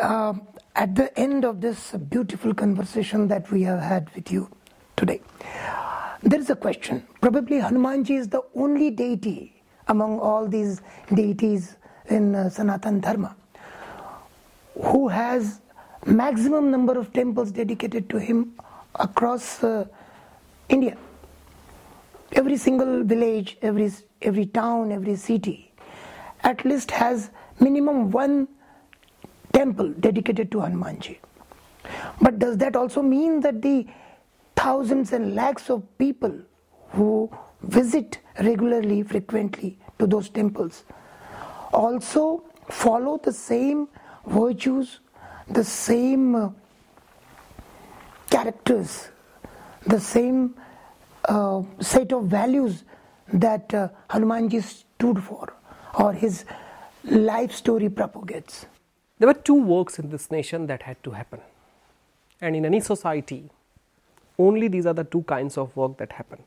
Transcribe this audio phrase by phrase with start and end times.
[0.00, 0.34] Uh,
[0.74, 4.50] at the end of this beautiful conversation that we have had with you
[4.96, 5.20] today,
[6.22, 7.06] there is a question.
[7.20, 10.80] Probably Hanumanji is the only deity among all these
[11.14, 11.76] deities
[12.08, 13.36] in uh, Sanatan Dharma
[14.80, 15.60] who has
[16.06, 18.54] maximum number of temples dedicated to him
[18.94, 19.84] across uh,
[20.68, 20.96] India.
[22.32, 25.70] Every single village, every every town, every city,
[26.42, 27.30] at least has
[27.60, 28.48] minimum one
[29.62, 31.18] temple dedicated to Hanumanji.
[32.20, 33.86] But does that also mean that the
[34.56, 36.34] thousands and lakhs of people
[36.90, 37.30] who
[37.62, 40.84] visit regularly, frequently to those temples
[41.72, 43.88] also follow the same
[44.26, 45.00] virtues,
[45.48, 46.50] the same uh,
[48.30, 49.08] characters,
[49.86, 50.54] the same
[51.24, 52.84] uh, set of values
[53.32, 55.52] that uh, Hanumanji stood for
[55.98, 56.44] or his
[57.04, 58.66] life story propagates.
[59.22, 61.42] There were two works in this nation that had to happen.
[62.40, 63.50] And in any society,
[64.36, 66.42] only these are the two kinds of work that happen.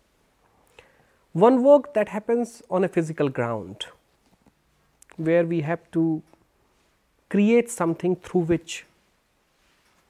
[1.32, 3.86] One work that happens on a physical ground,
[5.16, 6.22] where we have to
[7.30, 8.86] create something through which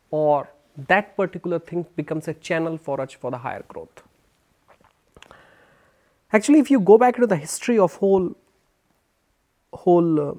[0.09, 4.02] or that particular thing becomes a channel for us for the higher growth.
[6.33, 8.35] Actually, if you go back to the history of whole
[9.72, 10.33] whole uh,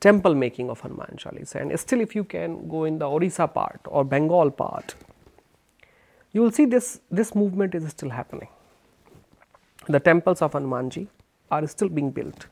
[0.00, 3.80] temple making of Hanuman Chalisa, and still, if you can go in the Orissa part
[3.86, 4.94] or Bengal part,
[6.32, 8.48] you will see this this movement is still happening.
[9.88, 11.08] The temples of Hanumanji
[11.50, 12.46] are still being built.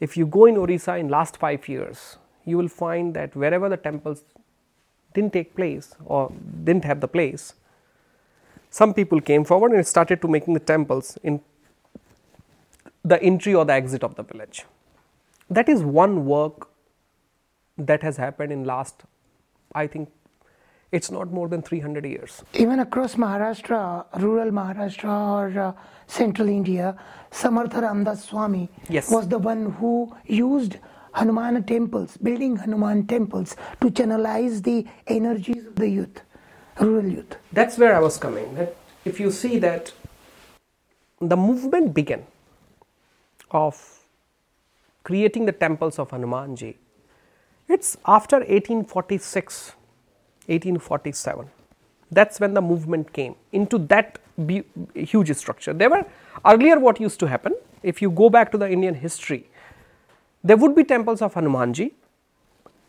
[0.00, 3.76] If you go in Orissa in last five years, you will find that wherever the
[3.76, 4.24] temples
[5.14, 6.32] didn't take place or
[6.64, 7.54] didn't have the place,
[8.70, 11.40] some people came forward and started to making the temples in
[13.04, 14.64] the entry or the exit of the village.
[15.52, 16.68] That is one work
[17.76, 19.02] that has happened in last,
[19.74, 20.08] I think,
[20.90, 22.42] it's not more than 300 years.
[22.54, 25.72] Even across Maharashtra, rural Maharashtra or uh,
[26.06, 26.96] central India,
[27.30, 29.10] Samartha Ramdas Swami yes.
[29.10, 30.78] was the one who used
[31.12, 36.22] Hanuman temples, building Hanuman temples to channelize the energies of the youth,
[36.80, 37.36] rural youth.
[37.52, 38.54] That's where I was coming.
[38.54, 38.74] That
[39.04, 39.92] if you see that
[41.20, 42.24] the movement began
[43.50, 44.01] of
[45.04, 46.76] creating the temples of Hanumanji,
[47.68, 49.72] it's after 1846,
[50.46, 51.48] 1847.
[52.10, 54.18] That's when the movement came into that
[54.94, 55.72] huge structure.
[55.72, 56.04] There were
[56.44, 59.48] earlier what used to happen, if you go back to the Indian history,
[60.44, 61.92] there would be temples of Hanumanji.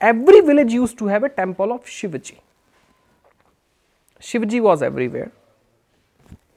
[0.02, 2.40] Every village used to have a temple of Shivaji.
[4.20, 5.32] Shivaji was everywhere,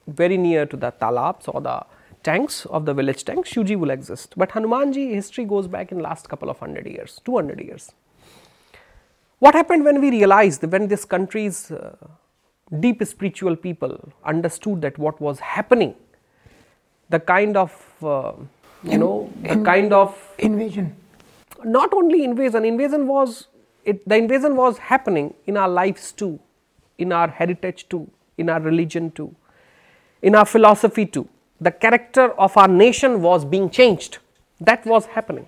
[0.06, 1.84] very near to the talabs or the
[2.28, 4.34] tanks of the village tanks, Shivaji will exist.
[4.36, 7.92] But Hanumanji history goes back in last couple of hundred years, 200 years.
[9.38, 11.96] What happened when we realized when this country's uh,
[12.80, 15.94] deep spiritual people understood that what was happening,
[17.10, 17.72] the kind of
[18.02, 18.32] uh,
[18.82, 20.94] you in, know the in, kind of invasion
[21.64, 23.48] not only invasion invasion was
[23.84, 26.38] it, the invasion was happening in our lives too
[26.98, 29.34] in our heritage too in our religion too
[30.22, 31.28] in our philosophy too
[31.60, 34.18] the character of our nation was being changed
[34.60, 35.46] that was happening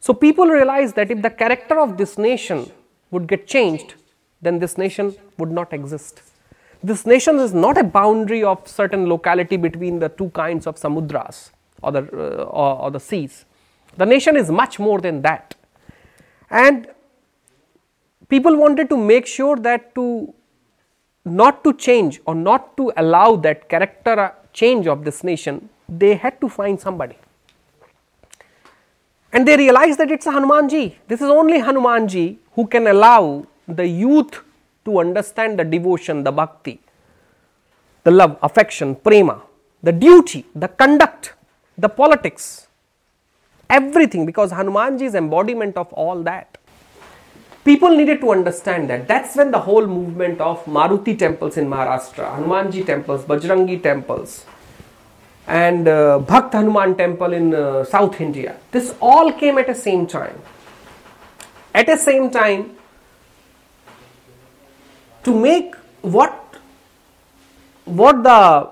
[0.00, 2.70] so people realized that if the character of this nation
[3.10, 3.94] would get changed
[4.40, 6.22] then this nation would not exist
[6.82, 11.50] this nation is not a boundary of certain locality between the two kinds of samudras
[11.80, 13.44] or the, uh, or, or the seas.
[13.96, 15.54] The nation is much more than that.
[16.50, 16.88] And
[18.28, 20.34] people wanted to make sure that to
[21.24, 26.40] not to change or not to allow that character change of this nation, they had
[26.40, 27.16] to find somebody.
[29.32, 30.96] And they realized that it's Hanumanji.
[31.08, 34.42] This is only Hanumanji who can allow the youth
[34.84, 36.80] to understand the devotion, the bhakti,
[38.04, 39.42] the love, affection, prema,
[39.82, 41.34] the duty, the conduct
[41.76, 42.68] the politics,
[43.68, 46.58] everything because Hanumanji is embodiment of all that.
[47.64, 49.06] People needed to understand that.
[49.06, 54.44] That's when the whole movement of Maruti temples in Maharashtra, Hanumanji temples, Bajrangi temples,
[55.46, 58.56] and uh, Bhakt Hanuman temple in uh, South India.
[58.72, 60.36] This all came at the same time.
[61.72, 62.76] At the same time,
[65.22, 66.38] to make what
[67.84, 68.70] what the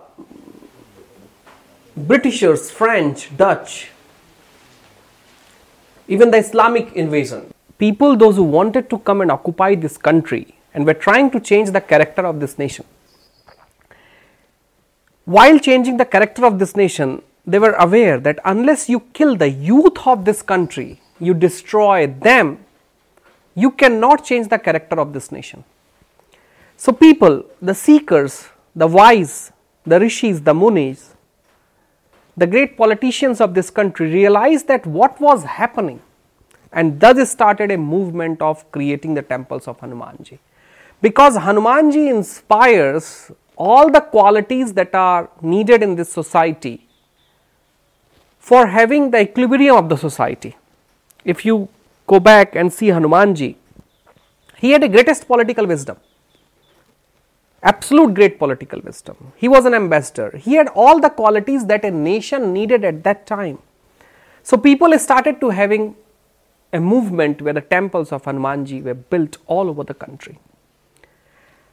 [1.96, 3.90] Britishers, French, Dutch,
[6.08, 7.52] even the Islamic invasion.
[7.80, 11.70] People, those who wanted to come and occupy this country and were trying to change
[11.70, 12.84] the character of this nation.
[15.24, 19.48] While changing the character of this nation, they were aware that unless you kill the
[19.48, 22.58] youth of this country, you destroy them,
[23.54, 25.64] you cannot change the character of this nation.
[26.76, 29.52] So, people, the seekers, the wise,
[29.86, 31.14] the rishis, the munis,
[32.36, 36.00] the great politicians of this country realized that what was happening
[36.72, 40.38] and thus started a movement of creating the temples of Hanumanji.
[41.02, 46.86] Because Hanumanji inspires all the qualities that are needed in this society
[48.38, 50.56] for having the equilibrium of the society.
[51.24, 51.68] If you
[52.06, 53.56] go back and see Hanumanji,
[54.56, 55.96] he had the greatest political wisdom
[57.62, 59.32] absolute great political wisdom.
[59.36, 60.36] He was an ambassador.
[60.36, 63.58] He had all the qualities that a nation needed at that time.
[64.42, 65.94] So people started to having
[66.72, 70.38] a movement where the temples of Hanumanji were built all over the country.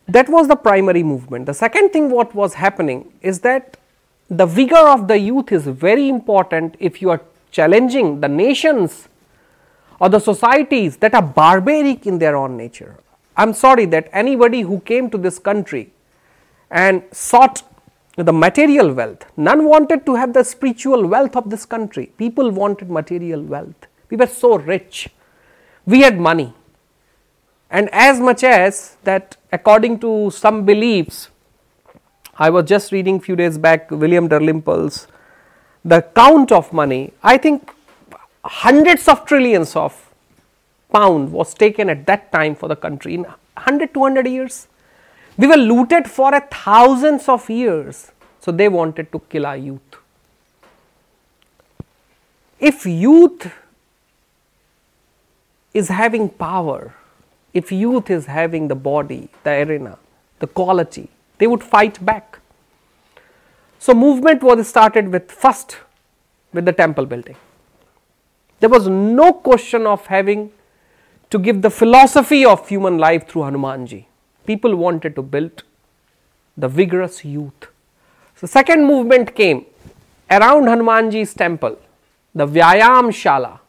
[0.08, 1.46] That was the primary movement.
[1.46, 3.78] The second thing what was happening is that
[4.30, 7.22] the vigor of the youth is very important if you are
[7.52, 9.08] challenging the nations
[10.00, 12.98] or the societies that are barbaric in their own nature
[13.38, 15.92] I'm sorry that anybody who came to this country
[16.72, 17.62] and sought
[18.16, 22.08] the material wealth, none wanted to have the spiritual wealth of this country.
[22.18, 23.86] People wanted material wealth.
[24.09, 25.09] We were so rich.
[25.86, 26.54] We had money.
[27.69, 31.30] And as much as that, according to some beliefs,
[32.39, 35.07] I was just reading few days back William Dalrymple's
[35.83, 37.13] the count of money.
[37.24, 37.71] I think
[38.44, 40.07] hundreds of trillions of
[40.92, 44.68] pound was taken at that time for the country in 100 200 years
[45.38, 49.98] we were looted for a thousands of years so they wanted to kill our youth
[52.60, 53.51] if youth
[55.74, 56.94] is having power
[57.54, 59.98] if youth is having the body the arena
[60.40, 62.40] the quality they would fight back
[63.80, 65.78] so movement was started with first
[66.54, 67.36] with the temple building
[68.60, 70.52] there was no question of having
[71.30, 74.06] to give the philosophy of human life through Hanumanji.
[74.46, 75.63] People wanted to build
[76.56, 77.68] the vigorous youth.
[78.36, 79.66] So, second movement came
[80.31, 81.78] around Hanumanji's temple,
[82.34, 83.60] the Vyayam Shala.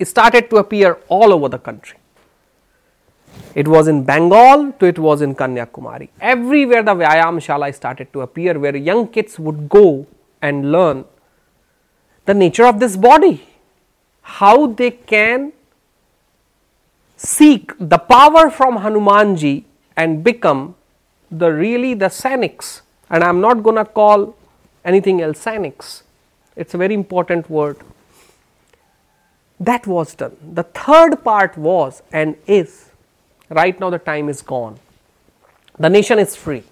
[0.00, 1.98] It started to appear all over the country.
[3.54, 6.08] It was in Bengal to it was in Kanyakumari.
[6.20, 10.06] Everywhere the Vyayam Shala started to appear, where young kids would go
[10.40, 11.04] and learn
[12.24, 13.46] the nature of this body,
[14.22, 15.52] how they can
[17.16, 19.64] seek the power from Hanumanji
[19.96, 20.76] and become
[21.30, 22.80] the really the sainiks.
[23.10, 24.34] And I am not going to call
[24.82, 26.02] anything else sainiks.
[26.56, 27.76] It's a very important word.
[29.60, 30.36] That was done.
[30.54, 32.90] The third part was and is
[33.50, 34.78] right now the time is gone.
[35.78, 36.64] The nation is free.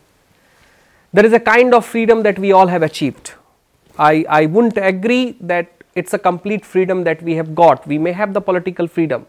[1.13, 3.33] There is a kind of freedom that we all have achieved.
[3.99, 7.87] I, I wouldn't agree that it's a complete freedom that we have got.
[7.87, 9.27] We may have the political freedom,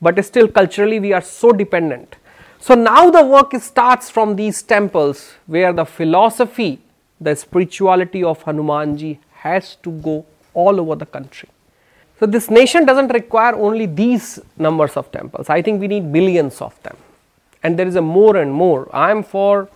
[0.00, 2.16] but still culturally we are so dependent.
[2.60, 6.80] So now the work starts from these temples where the philosophy,
[7.20, 11.48] the spirituality of Hanumanji has to go all over the country.
[12.18, 15.50] So this nation doesn't require only these numbers of temples.
[15.50, 16.96] I think we need millions of them.
[17.62, 18.88] And there is a more and more.
[18.94, 19.68] I am for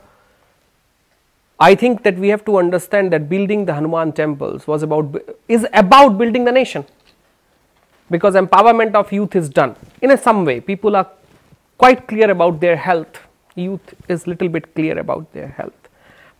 [1.62, 5.14] I think that we have to understand that building the Hanuman temples was about
[5.46, 6.86] is about building the nation
[8.10, 11.08] because empowerment of youth is done in a some way people are
[11.76, 13.20] quite clear about their health
[13.54, 15.90] youth is little bit clear about their health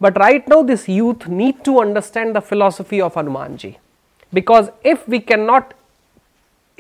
[0.01, 3.77] but right now this youth need to understand the philosophy of hanumanji
[4.33, 5.75] because if we cannot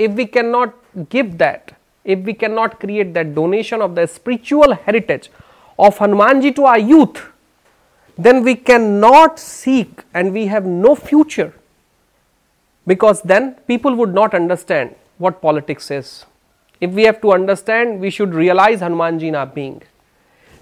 [0.07, 0.75] if we cannot
[1.15, 1.75] give that
[2.17, 5.31] if we cannot create that donation of the spiritual heritage
[5.89, 7.21] of hanumanji to our youth
[8.27, 11.53] then we cannot seek and we have no future
[12.87, 16.27] because then people would not understand what politics is.
[16.81, 19.83] If we have to understand, we should realize Hanumanji in our being.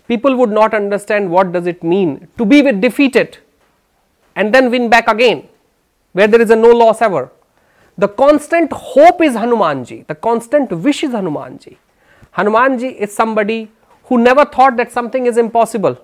[0.08, 3.38] People would not understand what does it mean to be defeated
[4.34, 5.48] and then win back again,
[6.12, 7.30] where there is a no loss ever.
[7.98, 11.76] The constant hope is Hanumanji, the constant wish is Hanumanji.
[12.36, 13.70] Hanumanji is somebody
[14.04, 15.98] who never thought that something is impossible.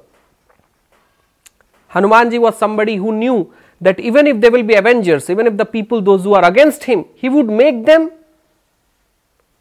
[1.93, 5.65] Hanumanji was somebody who knew that even if there will be avengers, even if the
[5.65, 8.11] people, those who are against him, he would make them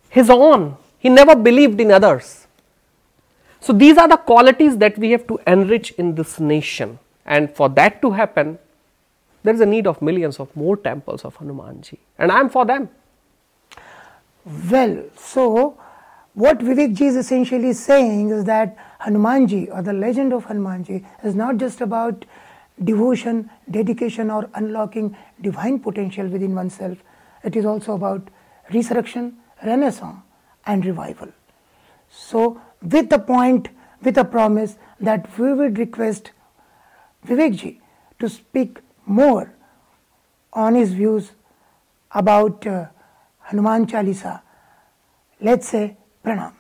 [0.09, 0.75] his own.
[0.97, 2.47] He never believed in others.
[3.59, 6.99] So, these are the qualities that we have to enrich in this nation.
[7.25, 8.57] And for that to happen,
[9.43, 11.97] there is a need of millions of more temples of Hanumanji.
[12.17, 12.89] And I am for them.
[14.45, 15.77] Well, so
[16.33, 21.35] what Vivek ji is essentially saying is that Hanumanji or the legend of Hanumanji is
[21.35, 22.25] not just about
[22.83, 26.97] devotion, dedication, or unlocking divine potential within oneself.
[27.43, 28.29] It is also about
[28.73, 30.17] resurrection, renaissance,
[30.65, 31.27] and revival.
[32.09, 33.69] So, with the point,
[34.01, 36.31] with a promise that we would request
[37.27, 37.79] Vivekji
[38.19, 39.53] to speak more
[40.51, 41.31] on his views
[42.12, 42.88] about uh,
[43.39, 44.41] Hanuman Chalisa,
[45.41, 46.53] let's say pranam.